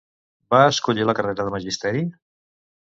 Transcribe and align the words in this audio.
Va 0.55 0.61
escollir 0.71 1.05
la 1.11 1.17
carrera 1.21 1.47
de 1.53 1.57
Magisteri? 1.59 2.05